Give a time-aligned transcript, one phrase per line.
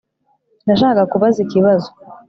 [0.65, 1.87] Nashakaga kubaza ikibazo